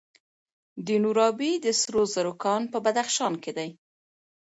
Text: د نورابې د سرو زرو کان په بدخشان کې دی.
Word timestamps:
د 0.85 0.87
نورابې 1.03 1.51
د 1.65 1.67
سرو 1.81 2.03
زرو 2.13 2.33
کان 2.43 2.61
په 2.73 2.77
بدخشان 2.85 3.33
کې 3.43 3.51
دی. 3.57 3.69